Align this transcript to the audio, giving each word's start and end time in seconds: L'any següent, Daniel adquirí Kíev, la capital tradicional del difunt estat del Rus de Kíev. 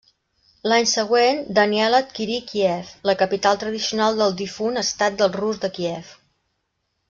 L'any 0.69 0.87
següent, 0.91 1.43
Daniel 1.59 1.97
adquirí 1.97 2.39
Kíev, 2.53 2.91
la 3.11 3.15
capital 3.21 3.61
tradicional 3.65 4.19
del 4.23 4.35
difunt 4.43 4.85
estat 4.87 5.21
del 5.23 5.33
Rus 5.41 5.65
de 5.67 5.73
Kíev. 5.79 6.15